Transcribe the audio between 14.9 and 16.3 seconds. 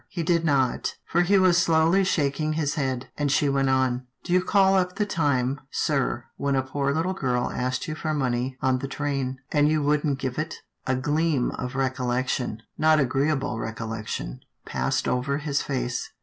over his face.